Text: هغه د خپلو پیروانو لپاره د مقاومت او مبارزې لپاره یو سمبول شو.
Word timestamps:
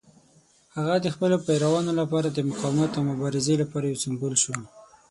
هغه 0.75 0.95
د 1.01 1.07
خپلو 1.15 1.35
پیروانو 1.47 1.91
لپاره 1.99 2.27
د 2.31 2.39
مقاومت 2.49 2.91
او 2.95 3.03
مبارزې 3.11 3.55
لپاره 3.61 3.85
یو 3.85 4.01
سمبول 4.05 4.33
شو. 4.43 4.53